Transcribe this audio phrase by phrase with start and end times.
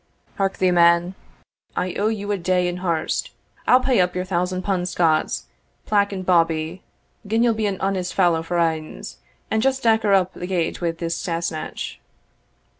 [0.39, 1.13] ]Hark thee, man
[1.75, 3.29] I owe thee a day in harst
[3.67, 5.45] I'll pay up your thousan pund Scots,
[5.85, 6.81] plack and bawbee,
[7.27, 9.17] gin ye'll be an honest fallow for anes,
[9.51, 11.99] and just daiker up the gate wi' this Sassenach."